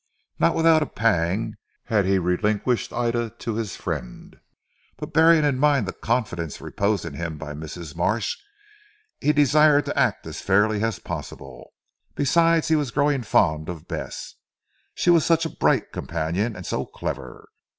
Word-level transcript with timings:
Not 0.39 0.55
without 0.55 0.81
a 0.81 0.87
pang 0.87 1.57
had 1.83 2.07
he 2.07 2.17
relinquished 2.17 2.91
Ida 2.91 3.29
to 3.37 3.53
his 3.53 3.75
friend; 3.75 4.35
but 4.97 5.13
bearing 5.13 5.43
in 5.45 5.59
mind 5.59 5.87
the 5.87 5.93
confidence 5.93 6.59
reposed 6.59 7.05
in 7.05 7.13
him 7.13 7.37
by 7.37 7.53
Mrs. 7.53 7.95
Marsh, 7.95 8.35
he 9.19 9.31
desired 9.31 9.85
to 9.85 9.95
act 9.95 10.25
as 10.25 10.41
fairly 10.41 10.83
as 10.83 10.97
possible. 10.97 11.73
Besides 12.15 12.69
he 12.69 12.75
was 12.75 12.89
growing 12.89 13.21
fond 13.21 13.69
of 13.69 13.87
Bess. 13.87 14.33
She 14.95 15.11
was 15.11 15.23
such 15.23 15.45
a 15.45 15.49
bright 15.55 15.91
companion, 15.91 16.55
and 16.55 16.65
so 16.65 16.83
clever. 16.83 17.49